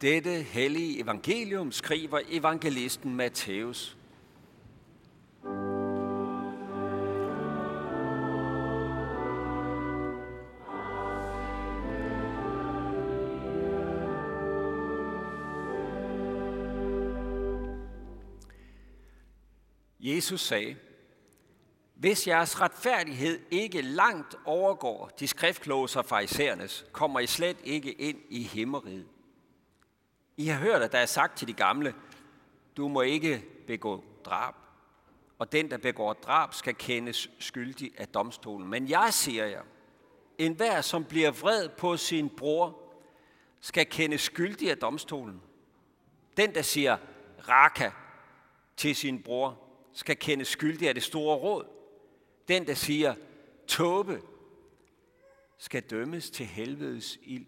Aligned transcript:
Dette 0.00 0.30
hellige 0.30 1.00
evangelium 1.00 1.72
skriver 1.72 2.20
evangelisten 2.28 3.14
Matthæus. 3.14 3.96
Jesus 20.00 20.40
sagde, 20.40 20.76
hvis 21.94 22.26
jeres 22.28 22.60
retfærdighed 22.60 23.40
ikke 23.50 23.82
langt 23.82 24.36
overgår 24.44 25.10
de 25.20 25.26
skriftkloge 25.26 25.88
og 25.96 26.04
farisæernes, 26.04 26.86
kommer 26.92 27.20
I 27.20 27.26
slet 27.26 27.56
ikke 27.64 27.92
ind 27.92 28.18
i 28.30 28.42
himmeriget. 28.42 29.06
I 30.40 30.46
har 30.46 30.58
hørt, 30.58 30.82
at 30.82 30.92
der 30.92 30.98
er 30.98 31.06
sagt 31.06 31.38
til 31.38 31.48
de 31.48 31.52
gamle, 31.52 31.94
du 32.76 32.88
må 32.88 33.00
ikke 33.00 33.44
begå 33.66 34.04
drab, 34.24 34.54
og 35.38 35.52
den, 35.52 35.70
der 35.70 35.76
begår 35.76 36.12
drab, 36.12 36.54
skal 36.54 36.74
kendes 36.74 37.30
skyldig 37.38 37.92
af 37.98 38.08
domstolen. 38.08 38.68
Men 38.68 38.88
jeg 38.88 39.08
siger 39.14 39.46
jer, 39.46 39.62
enhver, 40.38 40.80
som 40.80 41.04
bliver 41.04 41.30
vred 41.30 41.68
på 41.68 41.96
sin 41.96 42.30
bror, 42.36 42.78
skal 43.60 43.86
kendes 43.86 44.20
skyldig 44.20 44.70
af 44.70 44.78
domstolen. 44.78 45.42
Den, 46.36 46.54
der 46.54 46.62
siger 46.62 46.96
raka 47.48 47.90
til 48.76 48.96
sin 48.96 49.22
bror, 49.22 49.58
skal 49.92 50.16
kendes 50.16 50.48
skyldig 50.48 50.88
af 50.88 50.94
det 50.94 51.02
store 51.02 51.36
råd. 51.36 51.64
Den, 52.48 52.66
der 52.66 52.74
siger 52.74 53.14
tåbe, 53.66 54.22
skal 55.58 55.82
dømmes 55.82 56.30
til 56.30 56.46
helvedes 56.46 57.18
ild. 57.22 57.46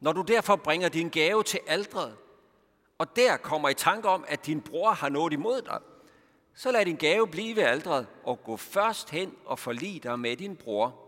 Når 0.00 0.12
du 0.12 0.22
derfor 0.22 0.56
bringer 0.56 0.88
din 0.88 1.08
gave 1.08 1.42
til 1.42 1.60
aldret, 1.66 2.16
og 2.98 3.16
der 3.16 3.36
kommer 3.36 3.68
i 3.68 3.74
tanke 3.74 4.08
om, 4.08 4.24
at 4.28 4.46
din 4.46 4.60
bror 4.60 4.90
har 4.90 5.08
noget 5.08 5.32
imod 5.32 5.62
dig, 5.62 5.78
så 6.54 6.72
lad 6.72 6.84
din 6.84 6.96
gave 6.96 7.28
blive 7.28 7.56
ved 7.56 7.62
aldret 7.62 8.06
og 8.24 8.44
gå 8.44 8.56
først 8.56 9.10
hen 9.10 9.34
og 9.44 9.58
forlig 9.58 10.02
dig 10.02 10.20
med 10.20 10.36
din 10.36 10.56
bror. 10.56 11.04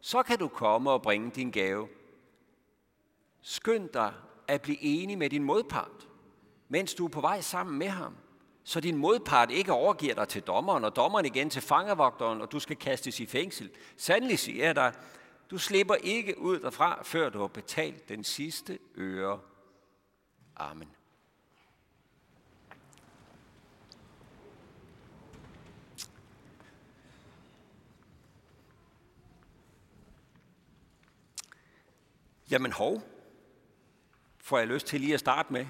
Så 0.00 0.22
kan 0.22 0.38
du 0.38 0.48
komme 0.48 0.90
og 0.90 1.02
bringe 1.02 1.30
din 1.30 1.50
gave. 1.50 1.88
Skynd 3.42 3.88
dig 3.88 4.12
at 4.48 4.62
blive 4.62 4.82
enig 4.82 5.18
med 5.18 5.30
din 5.30 5.44
modpart, 5.44 6.08
mens 6.68 6.94
du 6.94 7.04
er 7.04 7.08
på 7.08 7.20
vej 7.20 7.40
sammen 7.40 7.78
med 7.78 7.88
ham, 7.88 8.16
så 8.64 8.80
din 8.80 8.96
modpart 8.96 9.50
ikke 9.50 9.72
overgiver 9.72 10.14
dig 10.14 10.28
til 10.28 10.42
dommeren, 10.42 10.84
og 10.84 10.96
dommeren 10.96 11.26
igen 11.26 11.50
til 11.50 11.62
fangevogteren, 11.62 12.40
og 12.40 12.52
du 12.52 12.58
skal 12.58 12.76
kastes 12.76 13.20
i 13.20 13.26
fængsel. 13.26 13.70
Sandelig 13.96 14.38
siger 14.38 14.64
jeg 14.64 14.74
dig, 14.74 14.92
du 15.50 15.58
slipper 15.58 15.94
ikke 15.94 16.38
ud 16.38 16.60
derfra, 16.60 17.02
før 17.02 17.28
du 17.28 17.40
har 17.40 17.46
betalt 17.46 18.08
den 18.08 18.24
sidste 18.24 18.78
øre. 18.96 19.40
Amen. 20.56 20.88
Jamen 32.50 32.72
hov, 32.72 33.02
får 34.38 34.58
jeg 34.58 34.66
lyst 34.66 34.86
til 34.86 35.00
lige 35.00 35.14
at 35.14 35.20
starte 35.20 35.52
med. 35.52 35.66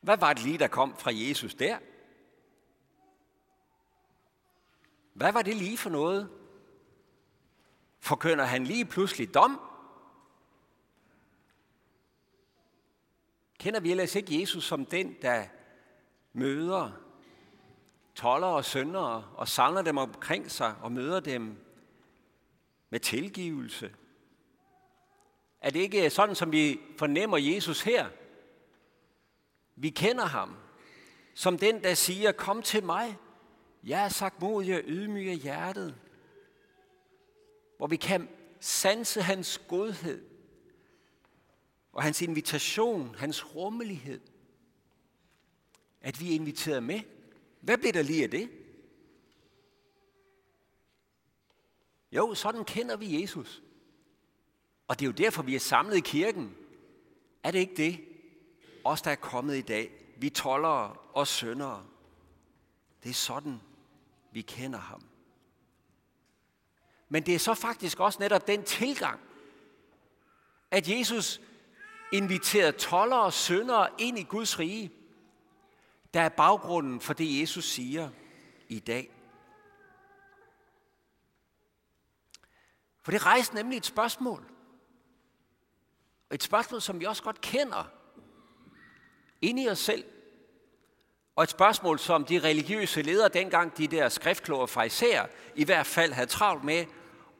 Hvad 0.00 0.16
var 0.16 0.32
det 0.32 0.42
lige, 0.42 0.58
der 0.58 0.68
kom 0.68 0.96
fra 0.96 1.10
Jesus 1.14 1.54
der? 1.54 1.78
Hvad 5.12 5.32
var 5.32 5.42
det 5.42 5.56
lige 5.56 5.78
for 5.78 5.90
noget? 5.90 6.45
Forkynder 8.06 8.44
han 8.44 8.64
lige 8.64 8.84
pludselig 8.84 9.34
dom? 9.34 9.60
Kender 13.58 13.80
vi 13.80 13.90
ellers 13.90 14.14
ikke 14.14 14.40
Jesus 14.40 14.64
som 14.64 14.86
den, 14.86 15.16
der 15.22 15.44
møder 16.32 16.90
toller 18.14 18.46
og 18.46 18.64
søndere 18.64 19.24
og 19.36 19.48
samler 19.48 19.82
dem 19.82 19.98
omkring 19.98 20.50
sig 20.50 20.74
og 20.82 20.92
møder 20.92 21.20
dem 21.20 21.56
med 22.90 23.00
tilgivelse? 23.00 23.94
Er 25.60 25.70
det 25.70 25.80
ikke 25.80 26.10
sådan, 26.10 26.34
som 26.34 26.52
vi 26.52 26.80
fornemmer 26.98 27.36
Jesus 27.36 27.82
her? 27.82 28.08
Vi 29.76 29.90
kender 29.90 30.24
ham 30.24 30.56
som 31.34 31.58
den, 31.58 31.82
der 31.82 31.94
siger, 31.94 32.32
kom 32.32 32.62
til 32.62 32.84
mig. 32.84 33.18
Jeg 33.84 34.04
er 34.04 34.08
sagt 34.08 34.40
modig 34.40 34.74
og 34.74 34.82
ydmyg 34.84 35.02
ydmyge 35.02 35.34
hjertet 35.34 35.94
hvor 37.76 37.86
vi 37.86 37.96
kan 37.96 38.28
sanse 38.60 39.22
hans 39.22 39.58
godhed 39.68 40.24
og 41.92 42.02
hans 42.02 42.22
invitation, 42.22 43.14
hans 43.14 43.54
rummelighed. 43.54 44.20
At 46.00 46.20
vi 46.20 46.30
er 46.30 46.34
inviteret 46.34 46.82
med. 46.82 47.00
Hvad 47.60 47.78
bliver 47.78 47.92
der 47.92 48.02
lige 48.02 48.24
af 48.24 48.30
det? 48.30 48.50
Jo, 52.12 52.34
sådan 52.34 52.64
kender 52.64 52.96
vi 52.96 53.20
Jesus. 53.20 53.62
Og 54.88 54.98
det 54.98 55.04
er 55.04 55.08
jo 55.08 55.12
derfor, 55.12 55.42
vi 55.42 55.54
er 55.54 55.60
samlet 55.60 55.96
i 55.96 56.00
kirken. 56.00 56.56
Er 57.42 57.50
det 57.50 57.58
ikke 57.58 57.76
det? 57.76 58.04
Os, 58.84 59.02
der 59.02 59.10
er 59.10 59.16
kommet 59.16 59.56
i 59.56 59.60
dag. 59.60 59.90
Vi 60.16 60.30
tollere 60.30 60.96
og 61.12 61.26
søndere. 61.26 61.86
Det 63.02 63.10
er 63.10 63.14
sådan, 63.14 63.60
vi 64.32 64.42
kender 64.42 64.78
ham. 64.78 65.02
Men 67.08 67.26
det 67.26 67.34
er 67.34 67.38
så 67.38 67.54
faktisk 67.54 68.00
også 68.00 68.18
netop 68.20 68.46
den 68.46 68.64
tilgang, 68.64 69.20
at 70.70 70.88
Jesus 70.88 71.40
inviterer 72.12 72.70
toller 72.70 73.16
og 73.16 73.32
syndere 73.32 73.88
ind 73.98 74.18
i 74.18 74.22
Guds 74.22 74.58
rige, 74.58 74.92
der 76.14 76.20
er 76.20 76.28
baggrunden 76.28 77.00
for 77.00 77.12
det, 77.12 77.40
Jesus 77.40 77.64
siger 77.64 78.10
i 78.68 78.78
dag. 78.78 79.10
For 83.02 83.10
det 83.10 83.26
rejser 83.26 83.54
nemlig 83.54 83.76
et 83.76 83.86
spørgsmål. 83.86 84.44
Et 86.32 86.42
spørgsmål, 86.42 86.82
som 86.82 87.00
vi 87.00 87.04
også 87.04 87.22
godt 87.22 87.40
kender 87.40 87.84
inde 89.42 89.62
i 89.62 89.68
os 89.68 89.78
selv. 89.78 90.04
Og 91.36 91.42
et 91.42 91.50
spørgsmål, 91.50 91.98
som 91.98 92.24
de 92.24 92.38
religiøse 92.38 93.02
ledere 93.02 93.28
dengang, 93.28 93.78
de 93.78 93.86
der 93.86 94.08
skriftkloge 94.08 94.68
fraiserer, 94.68 95.26
i 95.54 95.64
hvert 95.64 95.86
fald 95.86 96.12
havde 96.12 96.26
travlt 96.26 96.64
med 96.64 96.84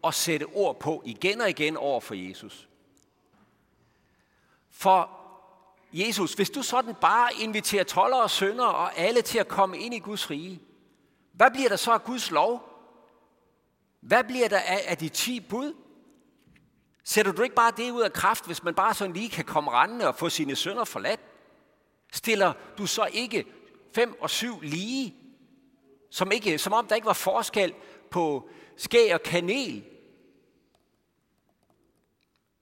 at 0.05 0.15
sætte 0.15 0.45
ord 0.45 0.81
på 0.81 1.03
igen 1.05 1.41
og 1.41 1.51
igen 1.51 1.77
over 1.77 2.01
for 2.01 2.15
Jesus. 2.15 2.69
For 4.71 5.11
Jesus, 5.93 6.33
hvis 6.33 6.51
du 6.51 6.63
sådan 6.63 6.95
bare 6.95 7.31
inviterer 7.41 7.85
toller 7.85 8.17
og 8.17 8.31
sønder 8.31 8.65
og 8.65 8.99
alle 8.99 9.23
til 9.23 9.39
at 9.39 9.49
komme 9.49 9.79
ind 9.79 9.95
i 9.95 9.99
Guds 9.99 10.31
rige, 10.31 10.61
hvad 11.33 11.51
bliver 11.51 11.69
der 11.69 11.77
så 11.77 11.93
af 11.93 12.05
Guds 12.05 12.31
lov? 12.31 12.63
Hvad 14.01 14.25
bliver 14.25 14.49
der 14.49 14.59
af, 14.59 14.85
af 14.87 14.99
de 14.99 15.09
ti 15.09 15.41
bud? 15.41 15.75
Sætter 17.05 17.33
du 17.33 17.43
ikke 17.43 17.55
bare 17.55 17.73
det 17.77 17.91
ud 17.91 18.03
af 18.03 18.13
kraft, 18.13 18.47
hvis 18.47 18.63
man 18.63 18.75
bare 18.75 18.95
sådan 18.95 19.13
lige 19.13 19.31
kan 19.31 19.45
komme 19.45 19.71
rendende 19.71 20.09
og 20.09 20.15
få 20.15 20.29
sine 20.29 20.57
sønder 20.57 20.85
forladt? 20.85 21.21
Stiller 22.13 22.53
du 22.79 22.87
så 22.87 23.09
ikke 23.13 23.45
fem 23.97 24.21
og 24.21 24.31
syv 24.31 24.61
lige, 24.61 25.15
som, 26.11 26.33
ikke, 26.33 26.59
som 26.59 26.73
om 26.73 26.87
der 26.87 26.95
ikke 26.95 27.07
var 27.07 27.13
forskel 27.13 27.75
på 28.11 28.51
skæg 28.77 29.15
og 29.15 29.23
kanel. 29.23 29.85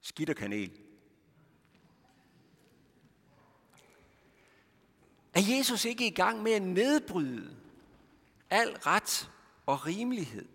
Skidt 0.01 0.29
og 0.29 0.35
kanel. 0.35 0.71
Er 5.33 5.41
Jesus 5.57 5.85
ikke 5.85 6.07
i 6.07 6.09
gang 6.09 6.43
med 6.43 6.51
at 6.51 6.61
nedbryde 6.61 7.55
al 8.49 8.69
ret 8.69 9.29
og 9.65 9.85
rimelighed? 9.85 10.47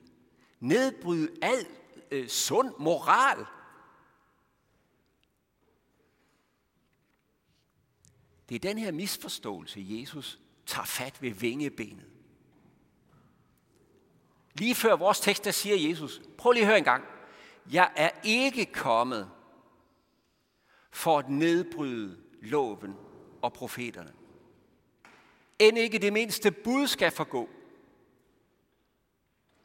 Nedbryde 0.61 1.29
al 1.43 1.67
øh, 2.11 2.29
sund 2.29 2.75
moral? 2.79 3.47
Det 8.49 8.55
er 8.55 8.59
den 8.59 8.79
her 8.79 8.93
misforståelse, 8.93 9.87
Jesus 9.89 10.41
tager 10.71 10.87
fat 10.87 11.23
ved 11.23 11.31
vingebenet. 11.31 12.07
Lige 14.55 14.75
før 14.75 14.97
vores 14.97 15.21
tekst, 15.21 15.45
der 15.45 15.51
siger 15.51 15.89
Jesus, 15.89 16.23
prøv 16.39 16.53
lige 16.53 16.63
at 16.63 16.67
høre 16.67 16.79
en 16.79 16.85
gang. 16.85 17.05
Jeg 17.73 17.93
er 17.97 18.11
ikke 18.25 18.65
kommet 18.65 19.31
for 20.91 21.19
at 21.19 21.29
nedbryde 21.29 22.19
loven 22.43 22.95
og 23.43 23.53
profeterne. 23.53 24.13
End 25.59 25.79
ikke 25.79 25.99
det 25.99 26.13
mindste 26.13 26.51
bud 26.51 26.87
skal 26.87 27.11
forgå. 27.11 27.49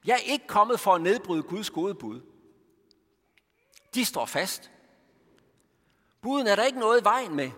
Jeg 0.06 0.13
er 0.13 0.31
ikke 0.31 0.48
kommet 0.48 0.80
for 0.80 0.96
at 0.96 1.02
nedbryde 1.02 1.44
Guds 1.44 1.69
gode 1.69 1.96
bud. 1.96 2.22
De 3.94 4.06
står 4.06 4.25
fast. 4.25 4.72
Buden 6.22 6.48
er 6.48 6.56
der 6.56 6.63
ikke 6.63 6.80
noget 6.80 7.02
i 7.02 7.04
vejen 7.04 7.36
med. 7.36 7.52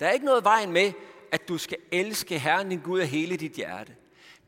Der 0.00 0.06
er 0.06 0.10
ikke 0.10 0.26
noget 0.26 0.40
i 0.40 0.44
vejen 0.44 0.72
med, 0.72 0.92
at 1.32 1.48
du 1.48 1.58
skal 1.58 1.78
elske 1.92 2.38
Herren 2.38 2.68
din 2.68 2.80
Gud 2.80 3.00
af 3.00 3.08
hele 3.08 3.36
dit 3.36 3.52
hjerte. 3.52 3.96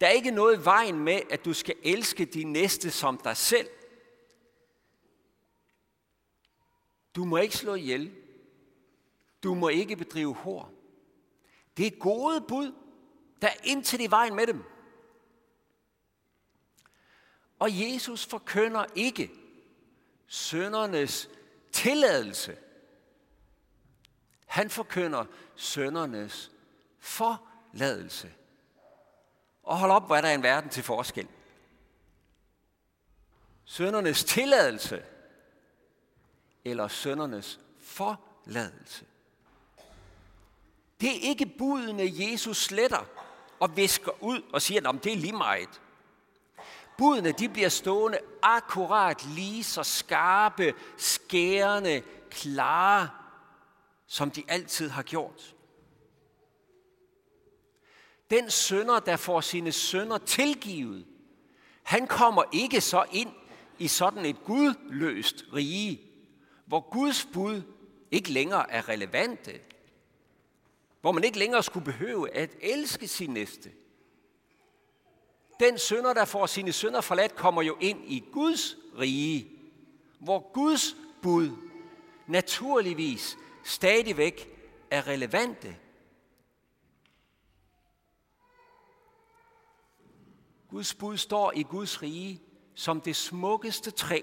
Der 0.01 0.07
er 0.07 0.11
ikke 0.11 0.31
noget 0.31 0.61
i 0.61 0.65
vejen 0.65 0.99
med, 0.99 1.21
at 1.31 1.45
du 1.45 1.53
skal 1.53 1.75
elske 1.83 2.25
din 2.25 2.53
næste 2.53 2.91
som 2.91 3.19
dig 3.25 3.37
selv. 3.37 3.69
Du 7.17 7.25
må 7.25 7.37
ikke 7.37 7.57
slå 7.57 7.75
ihjel. 7.75 8.13
Du 9.43 9.55
må 9.55 9.69
ikke 9.69 9.97
bedrive 9.97 10.35
hår. 10.35 10.73
Det 11.77 11.87
er 11.87 11.99
gode 11.99 12.41
bud. 12.41 12.73
Der 13.43 13.49
er 13.49 13.57
intet 13.65 14.01
i 14.01 14.11
vejen 14.11 14.35
med 14.35 14.47
dem. 14.47 14.65
Og 17.59 17.81
Jesus 17.81 18.27
forkynder 18.27 18.85
ikke 18.95 19.31
søndernes 20.27 21.31
tilladelse. 21.73 22.57
Han 24.47 24.71
forkynder 24.71 25.25
søndernes 25.57 26.53
forladelse. 27.03 28.33
Og 29.63 29.79
hold 29.79 29.91
op, 29.91 30.07
hvor 30.07 30.17
er 30.17 30.21
der 30.21 30.31
en 30.31 30.43
verden 30.43 30.71
til 30.71 30.83
forskel. 30.83 31.29
Søndernes 33.65 34.25
tilladelse 34.25 35.03
eller 36.65 36.89
søndernes 36.89 37.61
forladelse. 37.81 39.05
Det 41.01 41.09
er 41.09 41.21
ikke 41.29 41.47
budene, 41.59 42.13
Jesus 42.15 42.65
sletter 42.65 43.05
og 43.61 43.77
visker 43.77 44.23
ud 44.23 44.43
og 44.53 44.63
siger, 44.63 44.89
at 44.89 45.05
det 45.05 45.13
er 45.13 45.17
lige 45.17 45.37
meget. 45.37 45.81
Budene 46.99 47.33
de 47.33 47.49
bliver 47.49 47.69
stående 47.69 48.19
akkurat 48.43 49.25
lige 49.25 49.65
så 49.65 49.83
skarpe, 49.83 50.75
skærende, 50.97 52.03
klare, 52.31 53.09
som 54.07 54.31
de 54.31 54.45
altid 54.49 54.89
har 54.89 55.03
gjort. 55.03 55.55
Den 58.33 58.51
sønder, 58.51 59.01
der 59.01 59.17
får 59.17 59.41
sine 59.41 59.73
sønder 59.73 60.19
tilgivet, 60.19 61.07
han 61.83 62.07
kommer 62.07 62.43
ikke 62.53 62.81
så 62.81 63.05
ind 63.13 63.31
i 63.79 63.89
sådan 63.89 64.27
et 64.27 64.45
gudløst 64.45 65.45
rige, 65.55 66.01
hvor 66.67 66.81
Guds 66.91 67.29
bud 67.33 67.63
ikke 68.11 68.31
længere 68.31 68.71
er 68.71 68.89
relevante, 68.89 69.61
hvor 71.01 71.13
man 71.13 71.25
ikke 71.25 71.39
længere 71.39 71.63
skulle 71.63 71.85
behøve 71.85 72.35
at 72.35 72.51
elske 72.61 73.09
sin 73.09 73.31
næste. 73.31 73.71
Den 75.61 75.79
sønder, 75.79 76.13
der 76.13 76.25
får 76.25 76.47
sine 76.47 76.73
sønder 76.73 77.01
forladt, 77.01 77.37
kommer 77.37 77.63
jo 77.63 77.77
ind 77.81 78.01
i 78.07 78.25
Guds 78.33 78.77
rige, 78.99 79.51
hvor 80.19 80.53
Guds 80.53 80.97
bud 81.23 81.51
naturligvis 82.27 83.39
stadigvæk 83.65 84.49
er 84.91 85.07
relevante. 85.07 85.77
Guds 90.73 90.95
bud 90.95 91.17
står 91.17 91.53
i 91.53 91.63
Guds 91.63 92.03
rige 92.03 92.43
som 92.75 93.01
det 93.01 93.17
smukkeste 93.17 93.91
træ. 93.91 94.21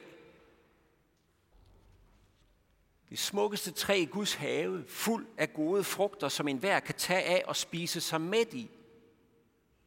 Det 3.10 3.20
smukkeste 3.20 3.72
træ 3.72 4.02
i 4.02 4.06
Guds 4.06 4.34
have, 4.34 4.86
fuld 4.88 5.28
af 5.38 5.54
gode 5.54 5.84
frugter, 5.84 6.30
som 6.30 6.48
enhver 6.48 6.80
kan 6.80 6.96
tage 6.96 7.24
af 7.24 7.44
og 7.48 7.56
spise 7.56 8.02
sig 8.02 8.22
med 8.22 8.54
i. 8.54 8.70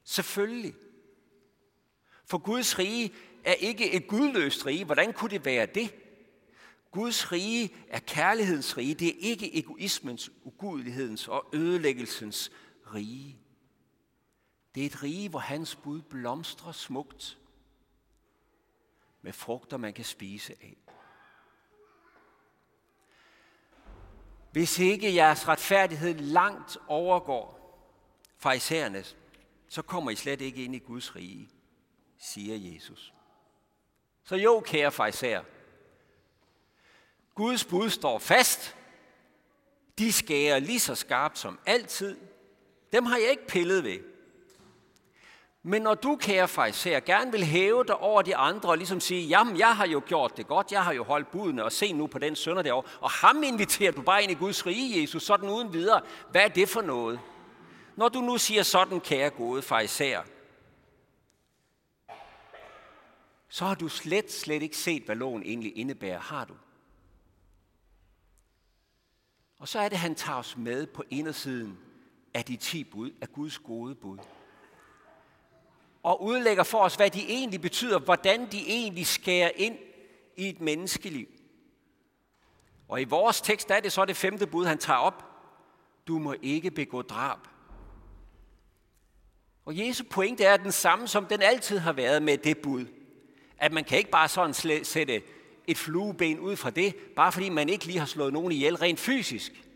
Selvfølgelig. 0.05 0.75
For 2.25 2.39
Guds 2.39 2.79
rige 2.79 3.13
er 3.45 3.55
ikke 3.55 3.93
et 3.93 4.07
gudløst 4.07 4.67
rige. 4.67 4.85
Hvordan 4.85 5.13
kunne 5.13 5.31
det 5.31 5.45
være 5.45 5.67
det? 5.67 5.95
Guds 6.91 7.33
rige 7.33 7.75
er 7.89 8.01
kærlighedens 8.01 8.77
rige. 8.77 8.95
Det 8.95 9.09
er 9.09 9.19
ikke 9.19 9.59
egoismens, 9.59 10.31
ugudelighedens 10.45 11.29
og 11.29 11.49
ødelæggelsens 11.53 12.51
rige. 12.95 13.42
Det 14.75 14.83
er 14.83 14.87
et 14.87 15.03
rige, 15.03 15.29
hvor 15.29 15.39
hans 15.39 15.77
bud 15.77 16.03
blomstrer 16.03 16.73
smukt 16.73 17.39
med 19.23 19.33
frugter, 19.33 19.77
man 19.77 19.93
kan 19.93 20.05
spise 20.05 20.57
af. 20.63 20.77
Hvis 24.53 24.79
ikke 24.79 25.15
jeres 25.15 25.49
retfærdighed 25.49 26.15
langt 26.15 26.79
overgår 26.89 27.59
farisæernes, 28.39 29.17
så 29.69 29.83
kommer 29.83 30.11
I 30.11 30.17
slet 30.17 30.41
ikke 30.41 30.65
ind 30.65 30.75
i 30.75 30.79
Guds 30.79 31.17
rige, 31.17 31.51
siger 32.19 32.73
Jesus. 32.75 33.15
Så 34.25 34.37
jo, 34.37 34.61
kære 34.61 34.93
farisæer, 34.93 35.43
Guds 37.35 37.65
bud 37.65 37.91
står 37.91 38.19
fast. 38.19 38.77
De 39.99 40.13
skærer 40.13 40.59
lige 40.59 40.81
så 40.81 40.95
skarpt 40.95 41.39
som 41.39 41.59
altid. 41.67 42.19
Dem 42.93 43.07
har 43.07 43.17
jeg 43.17 43.31
ikke 43.31 43.47
pillet 43.47 43.85
ved. 43.85 44.12
Men 45.65 45.83
når 45.83 45.95
du, 45.95 46.17
kære 46.17 46.49
fejser, 46.49 47.01
gerne 47.01 47.33
vil 47.33 47.45
hæve 47.45 47.85
dig 47.85 47.97
over 47.97 48.23
de 48.23 48.37
andre 48.37 48.69
og 48.69 48.77
ligesom 48.77 49.01
sige, 49.01 49.27
jamen, 49.27 49.59
jeg 49.59 49.77
har 49.77 49.87
jo 49.87 50.03
gjort 50.07 50.37
det 50.37 50.47
godt, 50.47 50.73
jeg 50.73 50.85
har 50.85 50.93
jo 50.93 51.05
holdt 51.05 51.31
budene, 51.31 51.65
og 51.65 51.73
se 51.73 51.93
nu 51.93 52.07
på 52.07 52.19
den 52.19 52.37
sønder 52.37 52.63
derovre, 52.63 52.91
og 53.01 53.11
ham 53.11 53.43
inviterer 53.43 53.93
du 53.93 54.03
bare 54.03 54.23
ind 54.23 54.33
i 54.33 54.35
Guds 54.35 54.67
rige, 54.67 55.01
Jesus, 55.01 55.23
sådan 55.23 55.49
uden 55.49 55.73
videre. 55.73 56.01
Hvad 56.31 56.43
er 56.43 56.49
det 56.49 56.69
for 56.69 56.81
noget? 56.81 57.21
Når 57.97 58.09
du 58.09 58.21
nu 58.21 58.39
siger 58.39 58.63
sådan, 58.63 59.01
kære 59.01 59.31
gode 59.31 59.63
fejser, 59.63 60.23
så 63.49 63.65
har 63.65 63.75
du 63.75 63.89
slet, 63.89 64.33
slet 64.33 64.63
ikke 64.63 64.77
set, 64.77 65.03
hvad 65.03 65.17
loven 65.17 65.43
egentlig 65.43 65.79
indebærer, 65.79 66.21
har 66.21 66.45
du? 66.45 66.55
Og 69.59 69.69
så 69.69 69.79
er 69.79 69.89
det, 69.89 69.99
han 69.99 70.15
tager 70.15 70.39
os 70.39 70.57
med 70.57 70.87
på 70.87 71.05
indersiden 71.11 71.79
af 72.35 72.45
de 72.45 72.57
ti 72.57 72.85
bud, 72.85 73.11
af 73.21 73.33
Guds 73.33 73.59
gode 73.59 73.95
bud 73.95 74.19
og 76.03 76.23
udlægger 76.23 76.63
for 76.63 76.79
os, 76.79 76.95
hvad 76.95 77.11
de 77.11 77.29
egentlig 77.29 77.61
betyder, 77.61 77.99
hvordan 77.99 78.53
de 78.53 78.69
egentlig 78.69 79.07
skærer 79.07 79.51
ind 79.57 79.79
i 80.37 80.49
et 80.49 80.61
menneskeliv. 80.61 81.27
Og 82.89 83.01
i 83.01 83.05
vores 83.05 83.41
tekst 83.41 83.71
er 83.71 83.81
det 83.81 83.93
så 83.93 84.05
det 84.05 84.17
femte 84.17 84.47
bud, 84.47 84.67
han 84.67 84.79
tager 84.79 84.99
op. 84.99 85.25
Du 86.07 86.19
må 86.19 86.35
ikke 86.43 86.71
begå 86.71 87.03
drab. 87.03 87.39
Og 89.65 89.79
Jesu 89.79 90.05
pointe 90.11 90.45
er 90.45 90.57
den 90.57 90.73
samme, 90.73 91.09
som 91.09 91.27
den 91.27 91.43
altid 91.43 91.79
har 91.79 91.93
været 91.93 92.23
med 92.23 92.39
det 92.39 92.59
bud. 92.59 92.87
At 93.59 93.73
man 93.73 93.85
kan 93.85 93.99
ikke 93.99 94.11
bare 94.11 94.29
sådan 94.29 94.55
sætte 94.85 95.23
et 95.67 95.79
flueben 95.79 96.41
ud 96.41 96.57
fra 96.57 96.71
det, 96.71 96.97
bare 97.17 97.33
fordi 97.33 97.49
man 97.49 97.69
ikke 97.69 97.85
lige 97.85 97.99
har 97.99 98.07
slået 98.07 98.33
nogen 98.33 98.53
ihjel 98.53 98.77
rent 98.77 99.01
fysisk. 99.01 99.69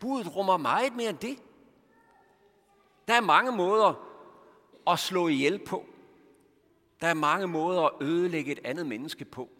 Budet 0.00 0.36
rummer 0.36 0.56
meget 0.56 0.96
mere 0.96 1.10
end 1.10 1.18
det. 1.18 1.38
Der 3.08 3.14
er 3.14 3.20
mange 3.20 3.52
måder 3.52 4.13
at 4.86 4.98
slå 4.98 5.28
ihjel 5.28 5.58
på. 5.58 5.86
Der 7.00 7.06
er 7.06 7.14
mange 7.14 7.46
måder 7.46 7.82
at 7.82 7.92
ødelægge 8.00 8.52
et 8.52 8.60
andet 8.64 8.86
menneske 8.86 9.24
på. 9.24 9.50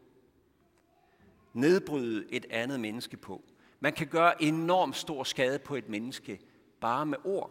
Nedbryde 1.53 2.25
et 2.31 2.47
andet 2.51 2.81
menneske 2.81 3.17
på. 3.17 3.43
Man 3.81 3.93
kan 3.93 4.07
gøre 4.07 4.43
enormt 4.43 4.97
stor 4.97 5.25
skade 5.25 5.59
på 5.59 5.75
et 5.75 5.89
menneske 5.89 6.41
bare 6.81 7.07
med 7.07 7.19
ord. 7.25 7.51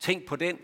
Tænk 0.00 0.26
på 0.26 0.36
den 0.36 0.58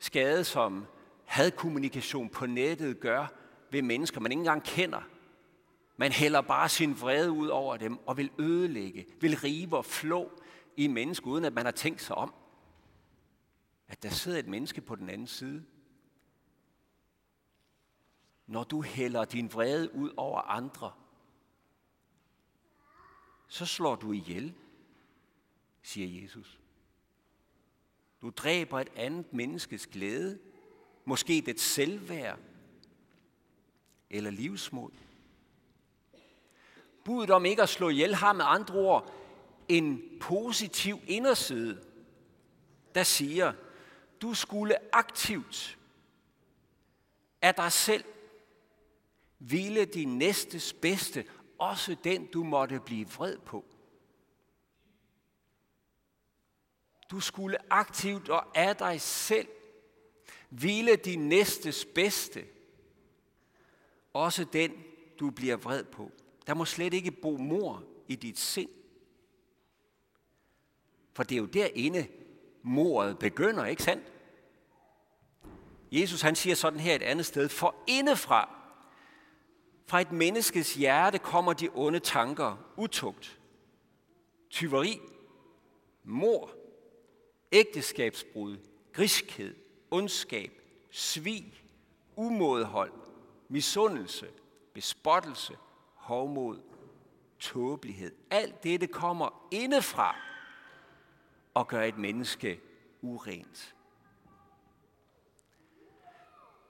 skade, 0.00 0.44
som 0.44 0.86
hadkommunikation 1.24 2.28
på 2.28 2.46
nettet 2.46 3.00
gør 3.00 3.26
ved 3.70 3.82
mennesker, 3.82 4.20
man 4.20 4.32
ikke 4.32 4.40
engang 4.40 4.64
kender. 4.64 5.00
Man 5.96 6.12
hælder 6.12 6.40
bare 6.40 6.68
sin 6.68 7.00
vrede 7.00 7.30
ud 7.30 7.48
over 7.48 7.76
dem 7.76 7.98
og 8.06 8.16
vil 8.16 8.30
ødelægge, 8.38 9.06
vil 9.20 9.36
rive 9.36 9.76
og 9.76 9.84
flå 9.84 10.30
i 10.76 10.86
mennesker, 10.86 11.26
uden 11.26 11.44
at 11.44 11.52
man 11.52 11.64
har 11.64 11.72
tænkt 11.72 12.02
sig 12.02 12.16
om 12.16 12.34
at 13.88 14.02
der 14.02 14.10
sidder 14.10 14.38
et 14.38 14.48
menneske 14.48 14.80
på 14.80 14.94
den 14.94 15.10
anden 15.10 15.26
side. 15.26 15.64
Når 18.46 18.64
du 18.64 18.82
hælder 18.82 19.24
din 19.24 19.52
vrede 19.52 19.94
ud 19.94 20.10
over 20.16 20.40
andre, 20.40 20.92
så 23.48 23.66
slår 23.66 23.96
du 23.96 24.12
ihjel, 24.12 24.54
siger 25.82 26.22
Jesus. 26.22 26.60
Du 28.22 28.30
dræber 28.30 28.80
et 28.80 28.88
andet 28.96 29.32
menneskes 29.32 29.86
glæde, 29.86 30.38
måske 31.04 31.42
det 31.46 31.60
selvværd 31.60 32.38
eller 34.10 34.30
livsmod. 34.30 34.90
Budet 37.04 37.30
om 37.30 37.44
ikke 37.44 37.62
at 37.62 37.68
slå 37.68 37.88
ihjel 37.88 38.14
har 38.14 38.32
med 38.32 38.44
andre 38.48 38.74
ord 38.74 39.12
en 39.68 40.02
positiv 40.20 40.98
inderside, 41.06 41.82
der 42.94 43.02
siger, 43.02 43.52
du 44.22 44.34
skulle 44.34 44.94
aktivt 44.94 45.78
af 47.42 47.54
dig 47.54 47.72
selv 47.72 48.04
ville 49.38 49.84
din 49.84 50.18
næstes 50.18 50.72
bedste, 50.72 51.24
også 51.58 51.96
den 52.04 52.26
du 52.26 52.44
måtte 52.44 52.80
blive 52.80 53.08
vred 53.08 53.38
på. 53.38 53.64
Du 57.10 57.20
skulle 57.20 57.72
aktivt 57.72 58.28
og 58.28 58.58
af 58.58 58.76
dig 58.76 59.00
selv 59.00 59.48
ville 60.50 60.96
din 60.96 61.28
næstes 61.28 61.84
bedste, 61.94 62.44
også 64.12 64.44
den 64.44 64.84
du 65.20 65.30
bliver 65.30 65.56
vred 65.56 65.84
på. 65.84 66.10
Der 66.46 66.54
må 66.54 66.64
slet 66.64 66.94
ikke 66.94 67.10
bo 67.10 67.36
mor 67.36 67.84
i 68.08 68.14
dit 68.14 68.38
sind. 68.38 68.70
For 71.12 71.22
det 71.22 71.34
er 71.34 71.40
jo 71.40 71.46
derinde, 71.46 72.08
mordet 72.66 73.18
begynder, 73.18 73.64
ikke 73.64 73.82
sandt? 73.82 74.12
Jesus 75.92 76.20
han 76.20 76.36
siger 76.36 76.54
sådan 76.54 76.80
her 76.80 76.94
et 76.94 77.02
andet 77.02 77.26
sted, 77.26 77.48
for 77.48 77.74
indefra, 77.86 78.52
Fra 79.88 80.00
et 80.00 80.12
menneskes 80.12 80.74
hjerte 80.74 81.18
kommer 81.18 81.52
de 81.52 81.68
onde 81.74 81.98
tanker, 81.98 82.56
utugt, 82.76 83.40
tyveri, 84.50 85.00
mor, 86.04 86.50
ægteskabsbrud, 87.52 88.56
griskhed, 88.92 89.54
ondskab, 89.90 90.50
svig, 90.90 91.54
umådehold, 92.16 92.92
misundelse, 93.48 94.28
bespottelse, 94.74 95.56
hovmod, 95.94 96.58
tåbelighed. 97.38 98.12
Alt 98.30 98.64
dette 98.64 98.86
kommer 98.86 99.48
indefra 99.50 100.16
og 101.56 101.68
gør 101.68 101.82
et 101.82 101.98
menneske 101.98 102.60
urent. 103.02 103.74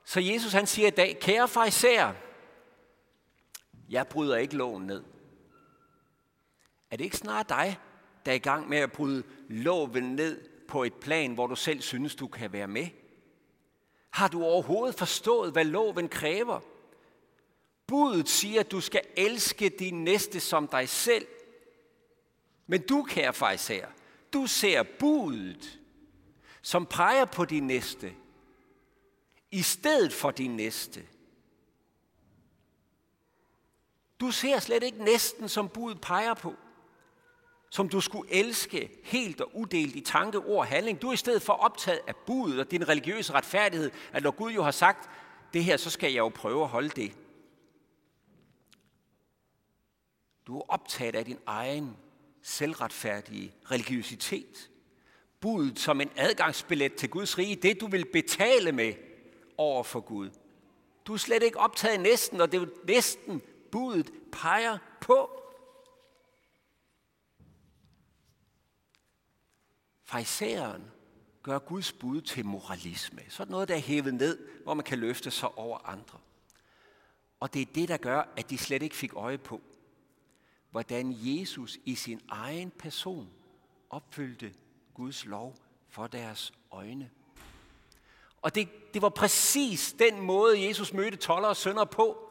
Så 0.04 0.20
Jesus 0.20 0.52
han 0.52 0.66
siger 0.66 0.88
i 0.88 0.90
dag, 0.90 1.18
kære 1.20 1.48
fariserer, 1.48 2.14
jeg 3.90 4.06
bryder 4.06 4.36
ikke 4.36 4.56
loven 4.56 4.86
ned. 4.86 5.04
Er 6.90 6.96
det 6.96 7.04
ikke 7.04 7.16
snart 7.16 7.48
dig, 7.48 7.78
der 8.26 8.32
er 8.32 8.36
i 8.36 8.38
gang 8.38 8.68
med 8.68 8.78
at 8.78 8.92
bryde 8.92 9.22
loven 9.48 10.14
ned 10.16 10.48
på 10.68 10.84
et 10.84 10.94
plan, 10.94 11.34
hvor 11.34 11.46
du 11.46 11.56
selv 11.56 11.80
synes, 11.80 12.14
du 12.14 12.26
kan 12.26 12.52
være 12.52 12.68
med? 12.68 12.86
Har 14.10 14.28
du 14.28 14.44
overhovedet 14.44 14.98
forstået, 14.98 15.52
hvad 15.52 15.64
loven 15.64 16.08
kræver? 16.08 16.60
Budet 17.86 18.28
siger, 18.28 18.60
at 18.60 18.70
du 18.70 18.80
skal 18.80 19.02
elske 19.16 19.68
din 19.68 20.04
næste 20.04 20.40
som 20.40 20.68
dig 20.68 20.88
selv. 20.88 21.26
Men 22.66 22.86
du, 22.86 23.02
kære 23.02 23.32
fejser, 23.32 23.86
du 24.36 24.46
ser 24.46 24.82
budet, 24.82 25.80
som 26.62 26.86
peger 26.86 27.24
på 27.24 27.44
din 27.44 27.66
næste, 27.66 28.14
i 29.50 29.62
stedet 29.62 30.12
for 30.12 30.30
din 30.30 30.56
næste. 30.56 31.06
Du 34.20 34.30
ser 34.30 34.58
slet 34.58 34.82
ikke 34.82 35.04
næsten, 35.04 35.48
som 35.48 35.68
budet 35.68 36.00
peger 36.00 36.34
på. 36.34 36.54
Som 37.70 37.88
du 37.88 38.00
skulle 38.00 38.32
elske 38.32 39.00
helt 39.04 39.40
og 39.40 39.56
udelt 39.56 39.96
i 39.96 40.00
tanke, 40.00 40.38
ord 40.38 40.58
og 40.58 40.66
handling. 40.66 41.02
Du 41.02 41.08
er 41.08 41.12
i 41.12 41.16
stedet 41.16 41.42
for 41.42 41.52
optaget 41.52 42.00
af 42.06 42.16
budet 42.16 42.60
og 42.60 42.70
din 42.70 42.88
religiøse 42.88 43.32
retfærdighed, 43.32 43.90
at 44.12 44.22
når 44.22 44.30
Gud 44.30 44.52
jo 44.52 44.62
har 44.62 44.70
sagt, 44.70 45.10
det 45.52 45.64
her, 45.64 45.76
så 45.76 45.90
skal 45.90 46.12
jeg 46.12 46.18
jo 46.18 46.28
prøve 46.28 46.62
at 46.62 46.68
holde 46.68 46.88
det. 46.88 47.16
Du 50.46 50.58
er 50.58 50.62
optaget 50.68 51.14
af 51.14 51.24
din 51.24 51.38
egen 51.46 51.96
selvretfærdige 52.46 53.54
religiøsitet. 53.70 54.70
Budet 55.40 55.78
som 55.78 56.00
en 56.00 56.10
adgangsbillet 56.16 56.94
til 56.94 57.10
Guds 57.10 57.38
rige, 57.38 57.56
det 57.56 57.80
du 57.80 57.86
vil 57.86 58.04
betale 58.12 58.72
med 58.72 58.94
over 59.56 59.82
for 59.82 60.00
Gud. 60.00 60.30
Du 61.06 61.12
er 61.12 61.16
slet 61.16 61.42
ikke 61.42 61.58
optaget 61.58 62.00
næsten, 62.00 62.40
og 62.40 62.52
det 62.52 62.62
er 62.62 62.66
næsten 62.84 63.42
budet 63.72 64.10
peger 64.32 64.78
på. 65.00 65.42
Farisæeren 70.04 70.84
gør 71.42 71.58
Guds 71.58 71.92
bud 71.92 72.20
til 72.20 72.44
moralisme. 72.44 73.22
Sådan 73.28 73.50
noget, 73.50 73.68
der 73.68 73.74
er 73.74 73.78
hævet 73.78 74.14
ned, 74.14 74.48
hvor 74.62 74.74
man 74.74 74.84
kan 74.84 74.98
løfte 74.98 75.30
sig 75.30 75.58
over 75.58 75.78
andre. 75.88 76.18
Og 77.40 77.54
det 77.54 77.62
er 77.62 77.72
det, 77.74 77.88
der 77.88 77.96
gør, 77.96 78.22
at 78.36 78.50
de 78.50 78.58
slet 78.58 78.82
ikke 78.82 78.96
fik 78.96 79.14
øje 79.14 79.38
på, 79.38 79.60
hvordan 80.70 81.14
Jesus 81.18 81.78
i 81.84 81.94
sin 81.94 82.20
egen 82.28 82.70
person 82.70 83.28
opfyldte 83.90 84.54
Guds 84.94 85.24
lov 85.24 85.56
for 85.88 86.06
deres 86.06 86.52
øjne. 86.70 87.10
Og 88.42 88.54
det, 88.54 88.94
det 88.94 89.02
var 89.02 89.08
præcis 89.08 89.94
den 89.98 90.20
måde, 90.20 90.66
Jesus 90.68 90.92
mødte 90.92 91.16
toller 91.16 91.48
og 91.48 91.56
sønder 91.56 91.84
på, 91.84 92.26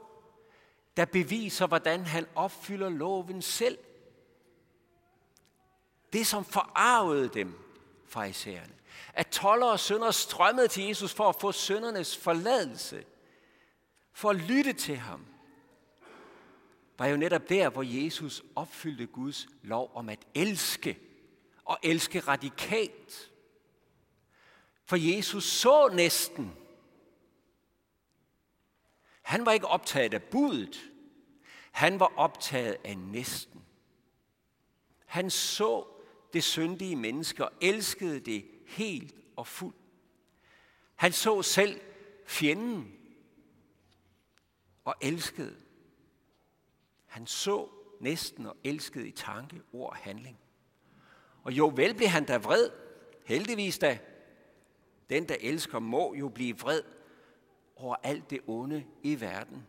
der 0.97 1.05
beviser, 1.05 1.67
hvordan 1.67 2.05
han 2.05 2.25
opfylder 2.35 2.89
loven 2.89 3.41
selv. 3.41 3.77
Det, 6.13 6.27
som 6.27 6.45
forarvede 6.45 7.27
dem, 7.27 7.59
farisæerne, 8.07 8.73
at 9.13 9.27
toller 9.27 9.65
og 9.65 9.79
sønder 9.79 10.11
strømmede 10.11 10.67
til 10.67 10.83
Jesus 10.83 11.13
for 11.13 11.29
at 11.29 11.35
få 11.41 11.51
søndernes 11.51 12.17
forladelse, 12.17 13.05
for 14.13 14.29
at 14.29 14.35
lytte 14.35 14.73
til 14.73 14.97
ham, 14.97 15.25
var 16.97 17.05
jo 17.05 17.17
netop 17.17 17.49
der, 17.49 17.69
hvor 17.69 17.83
Jesus 17.83 18.43
opfyldte 18.55 19.05
Guds 19.05 19.47
lov 19.61 19.91
om 19.93 20.09
at 20.09 20.19
elske, 20.33 20.99
og 21.65 21.77
elske 21.83 22.19
radikalt. 22.19 23.31
For 24.85 24.95
Jesus 24.95 25.43
så 25.43 25.89
næsten. 25.93 26.51
Han 29.21 29.45
var 29.45 29.51
ikke 29.51 29.67
optaget 29.67 30.13
af 30.13 30.23
budet. 30.23 30.91
Han 31.71 31.99
var 31.99 32.13
optaget 32.15 32.77
af 32.83 32.97
næsten. 32.97 33.65
Han 35.05 35.29
så 35.29 35.85
det 36.33 36.43
syndige 36.43 36.95
menneske 36.95 37.45
og 37.45 37.51
elskede 37.61 38.19
det 38.19 38.45
helt 38.67 39.15
og 39.35 39.47
fuldt. 39.47 39.75
Han 40.95 41.11
så 41.11 41.41
selv 41.41 41.81
fjenden 42.25 42.93
og 44.85 44.95
elskede. 45.01 45.64
Han 47.15 47.27
så 47.27 47.67
næsten 47.99 48.45
og 48.45 48.57
elskede 48.63 49.07
i 49.07 49.11
tanke, 49.11 49.61
ord 49.73 49.89
og 49.89 49.95
handling. 49.95 50.39
Og 51.43 51.51
jo 51.51 51.71
vel 51.75 51.95
blev 51.95 52.07
han 52.07 52.25
da 52.25 52.37
vred, 52.37 52.69
heldigvis 53.25 53.77
da. 53.77 53.99
Den, 55.09 55.29
der 55.29 55.35
elsker, 55.39 55.79
må 55.79 56.13
jo 56.13 56.29
blive 56.29 56.57
vred 56.57 56.81
over 57.75 57.95
alt 58.03 58.29
det 58.29 58.39
onde 58.47 58.85
i 59.03 59.21
verden. 59.21 59.67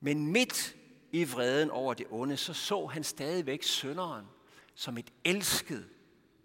Men 0.00 0.32
midt 0.32 0.76
i 1.12 1.24
vreden 1.24 1.70
over 1.70 1.94
det 1.94 2.06
onde, 2.10 2.36
så 2.36 2.54
så 2.54 2.86
han 2.86 3.04
stadigvæk 3.04 3.62
sønderen 3.62 4.26
som 4.74 4.98
et 4.98 5.12
elsket 5.24 5.88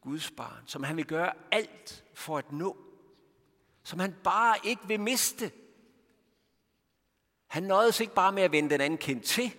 Guds 0.02 0.32
barn, 0.32 0.64
som 0.66 0.84
han 0.84 0.98
vil 0.98 1.06
gøre 1.06 1.34
alt 1.52 2.04
for 2.14 2.38
at 2.38 2.52
nå, 2.52 2.78
som 3.84 4.00
han 4.00 4.16
bare 4.24 4.56
ikke 4.64 4.88
vil 4.88 5.00
miste. 5.00 5.52
Han 7.48 7.64
nåede 7.64 7.94
ikke 8.02 8.16
bare 8.16 8.32
med 8.32 8.44
at 8.44 8.52
vende 8.52 8.70
den 8.70 8.82
anden 8.82 8.98
kind 8.98 9.22
til, 9.22 9.54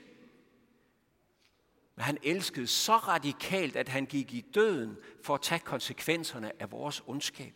men 1.97 2.05
han 2.05 2.19
elskede 2.23 2.67
så 2.67 2.97
radikalt, 2.97 3.77
at 3.77 3.89
han 3.89 4.07
gik 4.07 4.35
i 4.35 4.41
døden 4.41 4.97
for 5.23 5.35
at 5.35 5.43
tage 5.43 5.59
konsekvenserne 5.59 6.63
af 6.63 6.73
vores 6.73 7.03
ondskab. 7.07 7.55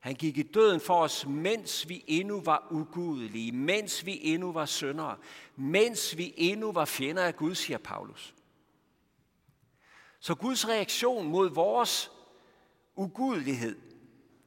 Han 0.00 0.14
gik 0.14 0.38
i 0.38 0.42
døden 0.42 0.80
for 0.80 0.94
os, 0.94 1.26
mens 1.26 1.88
vi 1.88 2.04
endnu 2.06 2.40
var 2.40 2.66
ugudelige, 2.70 3.52
mens 3.52 4.06
vi 4.06 4.18
endnu 4.22 4.52
var 4.52 4.66
syndere, 4.66 5.16
mens 5.56 6.16
vi 6.16 6.34
endnu 6.36 6.72
var 6.72 6.84
fjender 6.84 7.22
af 7.22 7.36
Gud, 7.36 7.54
siger 7.54 7.78
Paulus. 7.78 8.34
Så 10.20 10.34
Guds 10.34 10.68
reaktion 10.68 11.28
mod 11.28 11.50
vores 11.50 12.10
ugudelighed, 12.96 13.78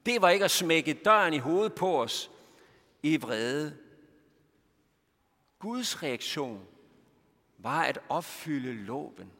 det 0.05 0.21
var 0.21 0.29
ikke 0.29 0.45
at 0.45 0.51
smække 0.51 0.93
døren 0.93 1.33
i 1.33 1.37
hovedet 1.37 1.73
på 1.73 2.01
os 2.01 2.31
i 3.03 3.17
vrede. 3.17 3.77
Guds 5.59 6.03
reaktion 6.03 6.67
var 7.57 7.83
at 7.83 7.99
opfylde 8.09 8.73
loven 8.73 9.31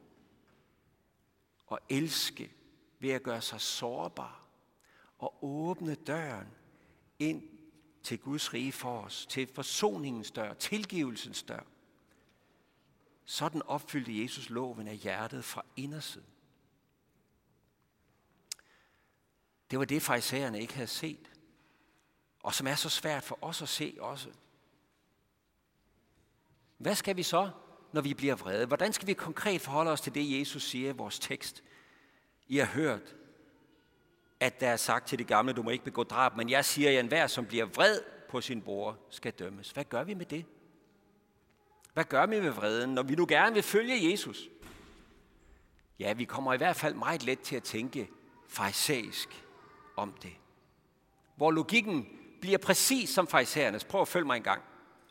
og 1.67 1.79
elske 1.89 2.51
ved 3.00 3.09
at 3.09 3.24
gøre 3.24 3.41
sig 3.41 3.62
sårbar 3.62 4.47
og 5.17 5.43
åbne 5.43 5.95
døren 5.95 6.47
ind 7.19 7.43
til 8.03 8.19
Guds 8.19 8.53
rige 8.53 8.71
for 8.71 9.01
os, 9.01 9.25
til 9.25 9.47
forsoningens 9.47 10.31
dør, 10.31 10.53
tilgivelsens 10.53 11.43
dør. 11.43 11.63
Sådan 13.25 13.62
opfyldte 13.62 14.21
Jesus 14.21 14.50
loven 14.50 14.88
af 14.88 14.97
hjertet 14.97 15.45
fra 15.45 15.65
indersiden. 15.75 16.27
Det 19.71 19.79
var 19.79 19.86
det, 19.86 20.01
farisæerne 20.01 20.62
ikke 20.62 20.74
havde 20.74 20.88
set, 20.88 21.31
og 22.39 22.53
som 22.53 22.67
er 22.67 22.75
så 22.75 22.89
svært 22.89 23.24
for 23.24 23.39
os 23.41 23.62
at 23.62 23.69
se 23.69 23.97
også. 24.00 24.29
Hvad 26.77 26.95
skal 26.95 27.15
vi 27.15 27.24
så 27.24 27.51
når 27.91 28.01
vi 28.01 28.13
bliver 28.13 28.36
vrede? 28.36 28.65
Hvordan 28.65 28.94
skal 28.94 29.08
vi 29.08 29.13
konkret 29.13 29.62
forholde 29.62 29.91
os 29.91 30.01
til 30.01 30.15
det, 30.15 30.39
Jesus 30.39 30.63
siger 30.63 30.89
i 30.89 30.98
vores 30.98 31.20
tekst? 31.20 31.63
I 32.48 32.58
har 32.58 32.65
hørt, 32.65 33.15
at 34.39 34.60
der 34.60 34.67
er 34.67 34.75
sagt 34.75 35.08
til 35.08 35.20
de 35.20 35.24
gamle, 35.24 35.53
du 35.53 35.63
må 35.63 35.70
ikke 35.70 35.84
begå 35.84 36.03
drab, 36.03 36.38
men 36.38 36.50
jeg 36.50 36.65
siger, 36.65 36.89
at 36.89 37.00
enhver, 37.00 37.27
som 37.27 37.46
bliver 37.46 37.65
vred 37.65 38.00
på 38.29 38.41
sin 38.41 38.62
bror, 38.62 38.98
skal 39.10 39.32
dømmes. 39.32 39.72
Hvad 39.72 39.84
gør 39.84 40.03
vi 40.03 40.13
med 40.13 40.25
det? 40.25 40.46
Hvad 41.94 42.03
gør 42.03 42.25
vi 42.25 42.41
med 42.41 42.50
vreden, 42.50 42.89
når 42.89 43.03
vi 43.03 43.15
nu 43.15 43.25
gerne 43.29 43.53
vil 43.53 43.63
følge 43.63 44.12
Jesus? 44.12 44.50
Ja, 46.00 46.13
vi 46.13 46.25
kommer 46.25 46.53
i 46.53 46.58
hvert 46.58 46.75
fald 46.75 46.94
meget 46.94 47.24
let 47.24 47.39
til 47.39 47.56
at 47.56 47.63
tænke 47.63 48.10
farisæisk 48.48 49.46
om 49.96 50.13
det. 50.22 50.34
Hvor 51.36 51.51
logikken 51.51 52.08
bliver 52.41 52.58
præcis 52.58 53.10
som 53.10 53.27
farisæernes. 53.27 53.84
Prøv 53.86 54.01
at 54.01 54.08
følge 54.08 54.25
mig 54.25 54.38
en 54.38 54.44
gang. 54.44 54.62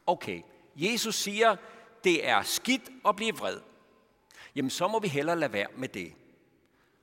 Okay, 0.07 0.43
Jesus 0.77 1.15
siger, 1.15 1.57
det 2.05 2.29
er 2.29 2.43
skidt 2.43 2.83
at 3.09 3.17
blive 3.17 3.35
vred, 3.35 3.59
jamen 4.57 4.71
så 4.71 4.89
må 4.89 4.99
vi 4.99 5.09
hellere 5.09 5.39
lade 5.39 5.53
være 5.53 5.67
med 5.77 5.89
det. 5.89 6.13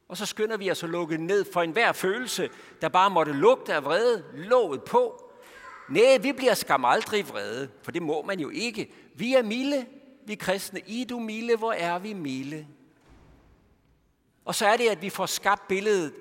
Og 0.08 0.18
så 0.18 0.26
skynder 0.26 0.58
vi 0.58 0.72
os 0.72 0.84
at 0.84 0.90
lukke 0.90 1.18
ned 1.18 1.46
for 1.54 1.62
enhver 1.62 1.92
følelse, 1.92 2.50
der 2.82 2.90
bare 2.90 3.10
måtte 3.10 3.32
lugte 3.34 3.74
af 3.74 3.84
vrede, 3.84 4.24
låget 4.34 4.84
på, 4.84 5.24
Nej, 5.90 6.18
vi 6.18 6.32
bliver 6.32 6.54
skam 6.54 6.86
aldrig 6.86 7.30
vrede, 7.30 7.70
for 7.84 7.92
det 7.92 8.02
må 8.02 8.22
man 8.22 8.40
jo 8.40 8.50
ikke. 8.50 8.94
Vi 9.16 9.34
er 9.34 9.44
milde, 9.44 9.86
vi 10.26 10.36
kristne. 10.36 10.82
I 10.88 11.04
du 11.04 11.20
milde, 11.20 11.56
hvor 11.56 11.72
er 11.72 12.00
vi 12.00 12.14
milde? 12.14 12.68
Og 14.46 14.56
så 14.56 14.66
er 14.66 14.78
det, 14.78 14.90
at 14.90 15.02
vi 15.02 15.10
får 15.10 15.26
skabt 15.26 15.68
billedet 15.68 16.14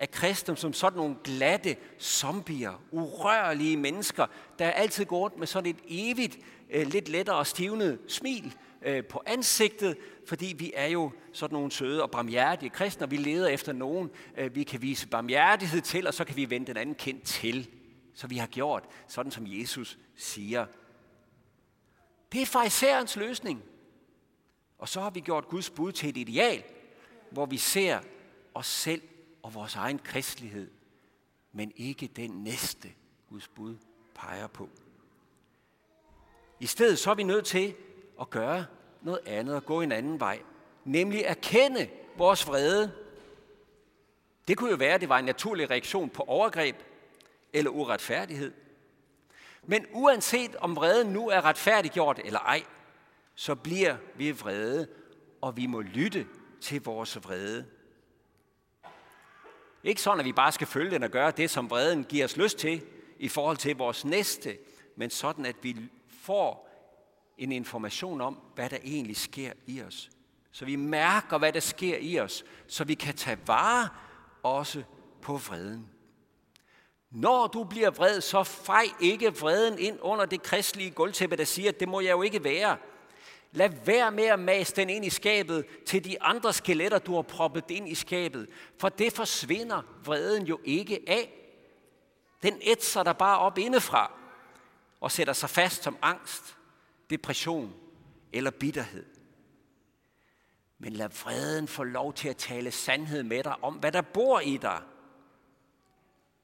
af 0.00 0.10
kristne 0.10 0.56
som 0.56 0.72
sådan 0.72 0.96
nogle 0.96 1.16
glatte 1.24 1.76
zombier, 2.00 2.82
urørlige 2.90 3.76
mennesker, 3.76 4.26
der 4.58 4.70
altid 4.70 5.04
går 5.04 5.18
rundt 5.18 5.38
med 5.38 5.46
sådan 5.46 5.70
et 5.70 5.78
evigt, 5.88 6.38
øh, 6.70 6.86
lidt 6.86 7.08
lettere 7.08 7.44
stivnet 7.44 7.98
smil 8.08 8.54
øh, 8.82 9.04
på 9.04 9.22
ansigtet, 9.26 9.96
fordi 10.26 10.54
vi 10.58 10.72
er 10.74 10.86
jo 10.86 11.12
sådan 11.32 11.54
nogle 11.54 11.72
søde 11.72 12.02
og 12.02 12.10
barmhjertige 12.10 12.70
kristne, 12.70 13.06
og 13.06 13.10
vi 13.10 13.16
leder 13.16 13.48
efter 13.48 13.72
nogen, 13.72 14.10
øh, 14.38 14.54
vi 14.54 14.62
kan 14.62 14.82
vise 14.82 15.08
barmhjertighed 15.08 15.80
til, 15.80 16.06
og 16.06 16.14
så 16.14 16.24
kan 16.24 16.36
vi 16.36 16.50
vende 16.50 16.66
den 16.66 16.76
anden 16.76 16.94
kendt 16.94 17.22
til. 17.24 17.68
Så 18.14 18.26
vi 18.26 18.36
har 18.36 18.46
gjort 18.46 18.84
sådan, 19.08 19.32
som 19.32 19.44
Jesus 19.46 19.98
siger. 20.16 20.66
Det 22.32 22.42
er 22.42 22.46
farisæerens 22.46 23.16
løsning. 23.16 23.62
Og 24.78 24.88
så 24.88 25.00
har 25.00 25.10
vi 25.10 25.20
gjort 25.20 25.48
Guds 25.48 25.70
bud 25.70 25.92
til 25.92 26.08
et 26.08 26.16
ideal, 26.16 26.62
hvor 27.30 27.46
vi 27.46 27.56
ser 27.56 28.00
os 28.54 28.66
selv 28.66 29.02
og 29.42 29.54
vores 29.54 29.76
egen 29.76 29.98
kristelighed, 29.98 30.70
men 31.52 31.72
ikke 31.76 32.06
den 32.06 32.30
næste 32.30 32.88
Guds 33.28 33.48
bud 33.48 33.76
peger 34.14 34.46
på. 34.46 34.68
I 36.60 36.66
stedet 36.66 36.98
så 36.98 37.10
er 37.10 37.14
vi 37.14 37.22
nødt 37.22 37.46
til 37.46 37.74
at 38.20 38.30
gøre 38.30 38.66
noget 39.02 39.20
andet 39.26 39.54
og 39.54 39.64
gå 39.64 39.80
en 39.80 39.92
anden 39.92 40.20
vej, 40.20 40.42
nemlig 40.84 41.20
erkende 41.20 41.88
vores 42.16 42.46
vrede. 42.46 42.92
Det 44.48 44.56
kunne 44.56 44.70
jo 44.70 44.76
være, 44.76 44.94
at 44.94 45.00
det 45.00 45.08
var 45.08 45.18
en 45.18 45.24
naturlig 45.24 45.70
reaktion 45.70 46.10
på 46.10 46.22
overgreb 46.22 46.76
eller 47.52 47.70
uretfærdighed. 47.70 48.52
Men 49.62 49.86
uanset 49.92 50.56
om 50.56 50.76
vreden 50.76 51.12
nu 51.12 51.28
er 51.28 51.44
retfærdiggjort 51.44 52.20
eller 52.24 52.40
ej, 52.40 52.64
så 53.34 53.54
bliver 53.54 53.96
vi 54.16 54.30
vrede, 54.30 54.88
og 55.40 55.56
vi 55.56 55.66
må 55.66 55.80
lytte 55.80 56.26
til 56.60 56.84
vores 56.84 57.24
vrede. 57.24 57.66
Ikke 59.84 60.02
sådan, 60.02 60.20
at 60.20 60.26
vi 60.26 60.32
bare 60.32 60.52
skal 60.52 60.66
følge 60.66 60.90
den 60.90 61.02
og 61.02 61.10
gøre 61.10 61.30
det, 61.30 61.50
som 61.50 61.70
vreden 61.70 62.04
giver 62.04 62.24
os 62.24 62.36
lyst 62.36 62.58
til 62.58 62.82
i 63.18 63.28
forhold 63.28 63.56
til 63.56 63.76
vores 63.76 64.04
næste, 64.04 64.58
men 64.96 65.10
sådan, 65.10 65.46
at 65.46 65.56
vi 65.62 65.76
får 66.22 66.68
en 67.38 67.52
information 67.52 68.20
om, 68.20 68.38
hvad 68.54 68.70
der 68.70 68.78
egentlig 68.84 69.16
sker 69.16 69.52
i 69.66 69.82
os. 69.82 70.10
Så 70.52 70.64
vi 70.64 70.76
mærker, 70.76 71.38
hvad 71.38 71.52
der 71.52 71.60
sker 71.60 71.96
i 72.00 72.20
os, 72.20 72.44
så 72.66 72.84
vi 72.84 72.94
kan 72.94 73.14
tage 73.14 73.38
vare 73.46 73.88
også 74.42 74.82
på 75.22 75.36
vreden. 75.36 75.88
Når 77.10 77.46
du 77.46 77.64
bliver 77.64 77.90
vred, 77.90 78.20
så 78.20 78.42
fej 78.42 78.84
ikke 79.00 79.38
vreden 79.40 79.78
ind 79.78 79.98
under 80.00 80.24
det 80.24 80.42
kristelige 80.42 80.90
gulvtæppe, 80.90 81.36
der 81.36 81.44
siger, 81.44 81.68
at 81.68 81.80
det 81.80 81.88
må 81.88 82.00
jeg 82.00 82.10
jo 82.10 82.22
ikke 82.22 82.44
være. 82.44 82.76
Lad 83.52 83.70
være 83.84 84.10
med 84.10 84.24
at 84.24 84.38
mase 84.38 84.76
den 84.76 84.90
ind 84.90 85.04
i 85.04 85.10
skabet 85.10 85.66
til 85.86 86.04
de 86.04 86.22
andre 86.22 86.52
skeletter, 86.52 86.98
du 86.98 87.14
har 87.14 87.22
proppet 87.22 87.70
ind 87.70 87.88
i 87.88 87.94
skabet. 87.94 88.48
For 88.78 88.88
det 88.88 89.12
forsvinder 89.12 89.82
vreden 90.04 90.46
jo 90.46 90.60
ikke 90.64 91.04
af. 91.06 91.36
Den 92.42 92.58
ætser 92.62 93.02
der 93.02 93.12
bare 93.12 93.38
op 93.38 93.58
indefra 93.58 94.12
og 95.00 95.12
sætter 95.12 95.32
sig 95.32 95.50
fast 95.50 95.82
som 95.82 95.96
angst, 96.02 96.56
depression 97.10 97.74
eller 98.32 98.50
bitterhed. 98.50 99.06
Men 100.78 100.92
lad 100.92 101.08
vreden 101.08 101.68
få 101.68 101.84
lov 101.84 102.12
til 102.12 102.28
at 102.28 102.36
tale 102.36 102.70
sandhed 102.70 103.22
med 103.22 103.44
dig 103.44 103.64
om, 103.64 103.74
hvad 103.74 103.92
der 103.92 104.02
bor 104.02 104.40
i 104.40 104.56
dig. 104.56 104.82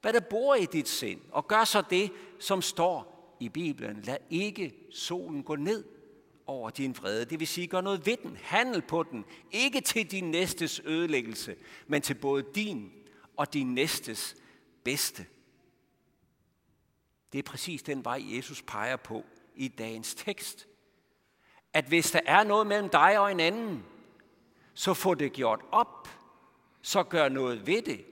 Hvad 0.01 0.13
der 0.13 0.19
bor 0.19 0.55
i 0.55 0.65
dit 0.65 0.89
sind. 0.89 1.21
Og 1.31 1.47
gør 1.47 1.63
så 1.63 1.83
det, 1.89 2.11
som 2.39 2.61
står 2.61 3.17
i 3.39 3.49
Bibelen. 3.49 4.01
Lad 4.01 4.17
ikke 4.29 4.73
solen 4.91 5.43
gå 5.43 5.55
ned 5.55 5.96
over 6.47 6.69
din 6.69 6.97
vrede. 6.97 7.25
Det 7.25 7.39
vil 7.39 7.47
sige, 7.47 7.67
gør 7.67 7.81
noget 7.81 8.05
ved 8.05 8.17
den. 8.17 8.37
Handel 8.41 8.81
på 8.81 9.03
den. 9.03 9.25
Ikke 9.51 9.81
til 9.81 10.11
din 10.11 10.31
næstes 10.31 10.81
ødelæggelse, 10.85 11.55
men 11.87 12.01
til 12.01 12.13
både 12.13 12.45
din 12.55 12.91
og 13.37 13.53
din 13.53 13.73
næstes 13.73 14.35
bedste. 14.83 15.25
Det 17.33 17.39
er 17.39 17.43
præcis 17.43 17.83
den 17.83 18.05
vej, 18.05 18.21
Jesus 18.23 18.61
peger 18.61 18.95
på 18.95 19.25
i 19.55 19.67
dagens 19.67 20.15
tekst. 20.15 20.67
At 21.73 21.85
hvis 21.85 22.11
der 22.11 22.19
er 22.25 22.43
noget 22.43 22.67
mellem 22.67 22.89
dig 22.89 23.19
og 23.19 23.31
en 23.31 23.39
anden, 23.39 23.85
så 24.73 24.93
få 24.93 25.13
det 25.13 25.33
gjort 25.33 25.61
op. 25.71 26.09
Så 26.81 27.03
gør 27.03 27.29
noget 27.29 27.67
ved 27.67 27.81
det. 27.81 28.05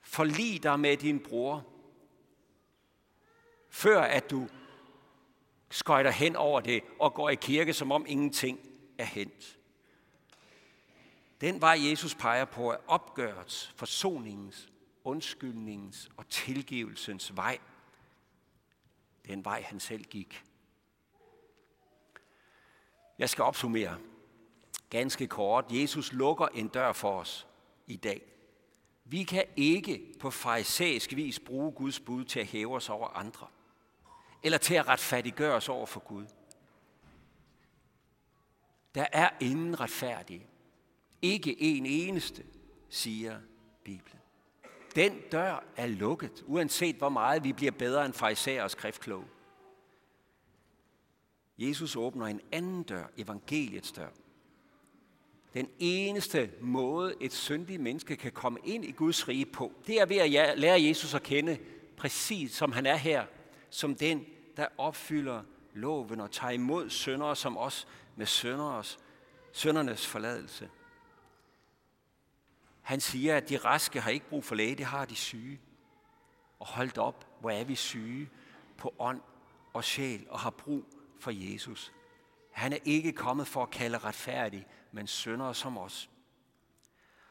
Forlig 0.00 0.62
dig 0.62 0.80
med 0.80 0.96
din 0.96 1.20
bror, 1.20 1.66
før 3.68 4.00
at 4.00 4.30
du 4.30 4.48
skøjter 5.70 6.10
hen 6.10 6.36
over 6.36 6.60
det 6.60 6.82
og 6.98 7.14
går 7.14 7.30
i 7.30 7.34
kirke, 7.34 7.72
som 7.72 7.92
om 7.92 8.04
ingenting 8.08 8.60
er 8.98 9.04
hent. 9.04 9.58
Den 11.40 11.60
vej, 11.60 11.78
Jesus 11.90 12.14
peger 12.14 12.44
på, 12.44 12.70
er 12.70 12.76
opgørets, 12.86 13.72
forsoningens, 13.76 14.68
undskyldningens 15.04 16.10
og 16.16 16.28
tilgivelsens 16.28 17.36
vej. 17.36 17.58
Den 19.26 19.44
vej, 19.44 19.62
han 19.62 19.80
selv 19.80 20.04
gik. 20.04 20.44
Jeg 23.18 23.28
skal 23.28 23.44
opsummere 23.44 23.98
ganske 24.90 25.26
kort. 25.26 25.64
Jesus 25.70 26.12
lukker 26.12 26.46
en 26.46 26.68
dør 26.68 26.92
for 26.92 27.20
os 27.20 27.46
i 27.86 27.96
dag. 27.96 28.22
Vi 29.04 29.22
kan 29.22 29.44
ikke 29.56 30.14
på 30.20 30.30
farisæisk 30.30 31.16
vis 31.16 31.40
bruge 31.40 31.72
Guds 31.72 32.00
bud 32.00 32.24
til 32.24 32.40
at 32.40 32.46
hæve 32.46 32.76
os 32.76 32.88
over 32.88 33.08
andre– 33.08 33.46
eller 34.42 34.58
til 34.58 34.74
at 34.74 34.88
retfærdiggøre 34.88 35.54
os 35.54 35.68
over 35.68 35.86
for 35.86 36.00
Gud. 36.00 36.26
Der 38.94 39.06
er 39.12 39.30
ingen 39.40 39.80
retfærdige. 39.80 40.46
Ikke 41.22 41.62
en 41.62 41.86
eneste, 41.86 42.44
siger 42.88 43.40
Bibelen. 43.84 44.20
Den 44.94 45.20
dør 45.32 45.64
er 45.76 45.86
lukket, 45.86 46.44
uanset 46.46 46.96
hvor 46.96 47.08
meget 47.08 47.44
vi 47.44 47.52
bliver 47.52 47.72
bedre 47.72 48.04
end 48.06 48.14
farisæer 48.14 48.62
og 48.62 48.70
skriftkloge. 48.70 49.26
Jesus 51.58 51.96
åbner 51.96 52.26
en 52.26 52.40
anden 52.52 52.82
dør, 52.82 53.04
evangeliets 53.16 53.92
dør. 53.92 54.08
Den 55.54 55.68
eneste 55.78 56.50
måde, 56.60 57.14
et 57.20 57.32
syndigt 57.32 57.82
menneske 57.82 58.16
kan 58.16 58.32
komme 58.32 58.58
ind 58.64 58.84
i 58.84 58.90
Guds 58.90 59.28
rige 59.28 59.46
på, 59.46 59.72
det 59.86 60.00
er 60.00 60.06
ved 60.06 60.16
at 60.16 60.58
lære 60.58 60.82
Jesus 60.82 61.14
at 61.14 61.22
kende, 61.22 61.58
præcis 61.96 62.52
som 62.52 62.72
han 62.72 62.86
er 62.86 62.96
her 62.96 63.26
som 63.70 63.94
den, 63.94 64.26
der 64.56 64.66
opfylder 64.78 65.42
loven 65.74 66.20
og 66.20 66.30
tager 66.30 66.50
imod 66.50 66.90
syndere 66.90 67.36
som 67.36 67.58
os 67.58 67.88
med 68.16 68.26
synderes, 68.26 68.98
søndernes 69.52 70.06
forladelse. 70.06 70.70
Han 72.82 73.00
siger, 73.00 73.36
at 73.36 73.48
de 73.48 73.56
raske 73.56 74.00
har 74.00 74.10
ikke 74.10 74.28
brug 74.28 74.44
for 74.44 74.54
læge, 74.54 74.74
det 74.74 74.86
har 74.86 75.04
de 75.04 75.16
syge. 75.16 75.60
Og 76.58 76.66
holdt 76.66 76.98
op, 76.98 77.26
hvor 77.40 77.50
er 77.50 77.64
vi 77.64 77.74
syge 77.74 78.30
på 78.76 78.94
ånd 78.98 79.20
og 79.72 79.84
sjæl 79.84 80.26
og 80.30 80.40
har 80.40 80.50
brug 80.50 80.84
for 81.20 81.30
Jesus. 81.30 81.92
Han 82.52 82.72
er 82.72 82.78
ikke 82.84 83.12
kommet 83.12 83.46
for 83.46 83.62
at 83.62 83.70
kalde 83.70 83.98
retfærdig, 83.98 84.66
men 84.92 85.06
syndere 85.06 85.54
som 85.54 85.78
os. 85.78 86.10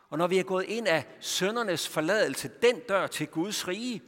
Og 0.10 0.17
når 0.17 0.28
vi 0.28 0.38
er 0.38 0.43
gået 0.43 0.63
ind 0.63 0.88
af 0.88 1.06
søndernes 1.19 1.88
forladelse, 1.88 2.52
den 2.62 2.80
dør 2.80 3.08
til 3.08 3.28
Guds 3.28 3.67
rige, 3.67 4.02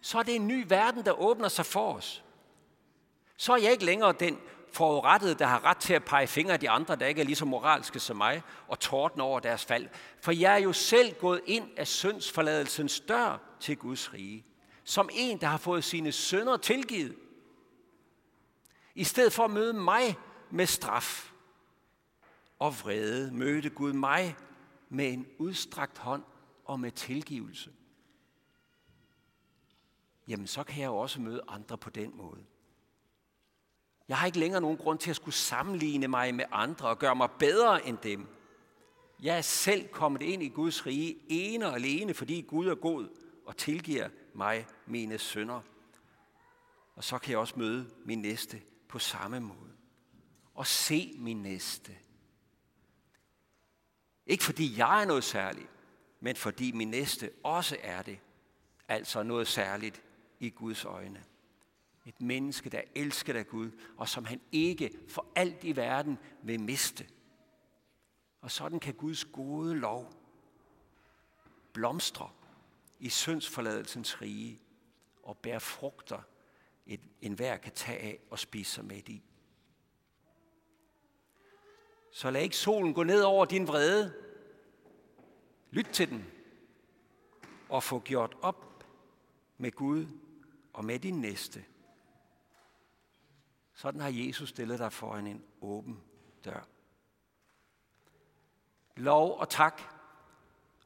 så 0.00 0.18
er 0.18 0.22
det 0.22 0.34
en 0.34 0.48
ny 0.48 0.64
verden, 0.68 1.04
der 1.04 1.12
åbner 1.12 1.48
sig 1.48 1.66
for 1.66 1.92
os. 1.92 2.24
Så 3.36 3.52
er 3.52 3.56
jeg 3.56 3.72
ikke 3.72 3.84
længere 3.84 4.14
den 4.20 4.38
forurettede, 4.72 5.34
der 5.34 5.46
har 5.46 5.64
ret 5.64 5.76
til 5.76 5.94
at 5.94 6.04
pege 6.04 6.26
fingre 6.26 6.52
af 6.52 6.60
de 6.60 6.70
andre, 6.70 6.96
der 6.96 7.06
ikke 7.06 7.20
er 7.20 7.24
lige 7.24 7.36
så 7.36 7.44
moralske 7.44 8.00
som 8.00 8.16
mig, 8.16 8.42
og 8.68 8.80
torden 8.80 9.20
over 9.20 9.40
deres 9.40 9.64
fald. 9.64 9.88
For 10.20 10.32
jeg 10.32 10.54
er 10.54 10.58
jo 10.58 10.72
selv 10.72 11.14
gået 11.14 11.40
ind 11.46 11.68
af 11.76 11.86
syndsforladelsens 11.86 13.00
dør 13.00 13.38
til 13.60 13.76
Guds 13.76 14.12
rige. 14.14 14.44
Som 14.84 15.08
en, 15.12 15.40
der 15.40 15.46
har 15.46 15.58
fået 15.58 15.84
sine 15.84 16.12
sønder 16.12 16.56
tilgivet. 16.56 17.16
I 18.94 19.04
stedet 19.04 19.32
for 19.32 19.44
at 19.44 19.50
møde 19.50 19.72
mig 19.72 20.16
med 20.50 20.66
straf 20.66 21.30
og 22.58 22.80
vrede, 22.80 23.32
mødte 23.32 23.70
Gud 23.70 23.92
mig 23.92 24.36
med 24.88 25.12
en 25.12 25.26
udstrakt 25.38 25.98
hånd 25.98 26.22
og 26.64 26.80
med 26.80 26.90
tilgivelse 26.90 27.70
jamen 30.28 30.46
så 30.46 30.64
kan 30.64 30.80
jeg 30.80 30.86
jo 30.86 30.96
også 30.96 31.20
møde 31.20 31.42
andre 31.48 31.78
på 31.78 31.90
den 31.90 32.16
måde. 32.16 32.44
Jeg 34.08 34.18
har 34.18 34.26
ikke 34.26 34.38
længere 34.38 34.60
nogen 34.60 34.76
grund 34.76 34.98
til 34.98 35.10
at 35.10 35.16
skulle 35.16 35.34
sammenligne 35.34 36.08
mig 36.08 36.34
med 36.34 36.44
andre 36.52 36.88
og 36.88 36.98
gøre 36.98 37.16
mig 37.16 37.30
bedre 37.38 37.86
end 37.86 37.98
dem. 37.98 38.26
Jeg 39.22 39.36
er 39.36 39.42
selv 39.42 39.88
kommet 39.88 40.22
ind 40.22 40.42
i 40.42 40.48
Guds 40.48 40.86
rige 40.86 41.18
ene 41.28 41.66
og 41.66 41.74
alene, 41.74 42.14
fordi 42.14 42.40
Gud 42.40 42.68
er 42.68 42.74
god 42.74 43.08
og 43.46 43.56
tilgiver 43.56 44.08
mig 44.34 44.66
mine 44.86 45.18
sønder. 45.18 45.60
Og 46.94 47.04
så 47.04 47.18
kan 47.18 47.30
jeg 47.30 47.38
også 47.38 47.54
møde 47.56 47.90
min 48.04 48.18
næste 48.18 48.62
på 48.88 48.98
samme 48.98 49.40
måde. 49.40 49.72
Og 50.54 50.66
se 50.66 51.14
min 51.18 51.42
næste. 51.42 51.96
Ikke 54.26 54.44
fordi 54.44 54.78
jeg 54.78 55.02
er 55.02 55.06
noget 55.06 55.24
særligt, 55.24 55.68
men 56.20 56.36
fordi 56.36 56.72
min 56.72 56.88
næste 56.88 57.30
også 57.44 57.76
er 57.82 58.02
det. 58.02 58.18
Altså 58.88 59.22
noget 59.22 59.48
særligt 59.48 60.02
i 60.40 60.50
Guds 60.50 60.84
øjne. 60.84 61.24
Et 62.06 62.20
menneske, 62.20 62.70
der 62.70 62.78
er 62.78 62.84
elsket 62.94 63.36
af 63.36 63.46
Gud, 63.46 63.70
og 63.96 64.08
som 64.08 64.24
han 64.24 64.40
ikke 64.52 64.98
for 65.08 65.26
alt 65.34 65.64
i 65.64 65.76
verden 65.76 66.18
vil 66.42 66.60
miste. 66.60 67.06
Og 68.40 68.50
sådan 68.50 68.80
kan 68.80 68.94
Guds 68.94 69.24
gode 69.24 69.74
lov 69.74 70.12
blomstre 71.72 72.30
i 72.98 73.08
syndsforladelsens 73.08 74.22
rige 74.22 74.60
og 75.22 75.38
bære 75.38 75.60
frugter, 75.60 76.22
en 76.86 77.00
enhver 77.20 77.56
kan 77.56 77.72
tage 77.72 77.98
af 77.98 78.18
og 78.30 78.38
spise 78.38 78.72
sig 78.72 78.84
med 78.84 79.08
i. 79.08 79.22
Så 82.10 82.30
lad 82.30 82.42
ikke 82.42 82.56
solen 82.56 82.94
gå 82.94 83.02
ned 83.02 83.22
over 83.22 83.44
din 83.44 83.68
vrede. 83.68 84.14
Lyt 85.70 85.88
til 85.92 86.10
den 86.10 86.26
og 87.68 87.82
få 87.82 88.00
gjort 88.00 88.36
op 88.42 88.84
med 89.58 89.72
Gud 89.72 90.06
og 90.78 90.84
med 90.84 90.98
din 90.98 91.20
næste. 91.20 91.64
Sådan 93.74 94.00
har 94.00 94.08
Jesus 94.08 94.48
stillet 94.48 94.78
dig 94.78 94.92
foran 94.92 95.26
en 95.26 95.44
åben 95.60 96.00
dør. 96.44 96.68
Lov 98.96 99.38
og 99.38 99.48
tak 99.48 99.82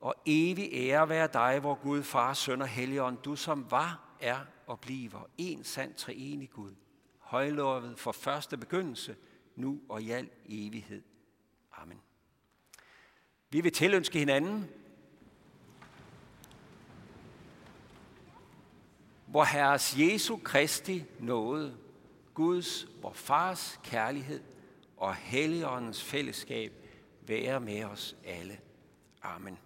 og 0.00 0.14
evig 0.26 0.68
ære 0.72 1.08
være 1.08 1.28
dig, 1.32 1.62
vor 1.62 1.74
Gud, 1.74 2.02
Far, 2.02 2.34
Søn 2.34 2.62
og 2.62 2.68
Helligånd, 2.68 3.18
du 3.18 3.36
som 3.36 3.70
var, 3.70 4.16
er 4.20 4.40
og 4.66 4.80
bliver 4.80 5.28
en 5.38 5.64
sand 5.64 5.94
treenig 5.94 6.50
Gud, 6.50 6.74
højlovet 7.18 7.98
for 7.98 8.12
første 8.12 8.56
begyndelse, 8.56 9.16
nu 9.56 9.80
og 9.88 10.02
i 10.02 10.10
al 10.10 10.30
evighed. 10.46 11.02
Amen. 11.72 12.02
Vi 13.50 13.60
vil 13.60 13.72
tilønske 13.72 14.18
hinanden, 14.18 14.70
hvor 19.32 19.44
Herres 19.44 19.98
Jesu 19.98 20.36
Kristi 20.36 21.04
nåde, 21.20 21.74
Guds, 22.34 22.86
vor 23.02 23.12
Fars 23.12 23.80
kærlighed 23.84 24.40
og 24.96 25.14
Helligåndens 25.14 26.04
fællesskab 26.04 26.72
være 27.26 27.60
med 27.60 27.84
os 27.84 28.16
alle. 28.24 28.58
Amen. 29.22 29.58